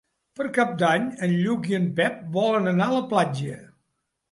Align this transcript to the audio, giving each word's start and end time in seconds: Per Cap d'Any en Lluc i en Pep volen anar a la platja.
Per 0.37 0.45
Cap 0.53 0.71
d'Any 0.83 1.05
en 1.27 1.35
Lluc 1.43 1.69
i 1.73 1.77
en 1.81 1.85
Pep 2.01 2.17
volen 2.41 2.73
anar 2.75 2.91
a 2.91 2.99
la 2.99 3.07
platja. 3.15 3.63